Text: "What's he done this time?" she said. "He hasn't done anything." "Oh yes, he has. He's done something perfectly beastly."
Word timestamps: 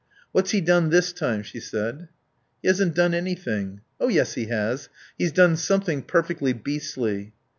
"What's 0.31 0.49
he 0.49 0.61
done 0.61 0.89
this 0.89 1.13
time?" 1.13 1.43
she 1.43 1.59
said. 1.59 2.07
"He 2.63 2.67
hasn't 2.67 2.95
done 2.95 3.13
anything." 3.13 3.81
"Oh 3.99 4.07
yes, 4.07 4.33
he 4.33 4.47
has. 4.47 4.89
He's 5.15 5.31
done 5.31 5.55
something 5.55 6.01
perfectly 6.01 6.53
beastly." 6.53 7.33